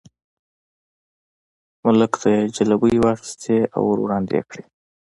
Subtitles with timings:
[1.83, 4.63] ملک ته یې ځلوبۍ واخیستې او ور یې وړاندې کړې.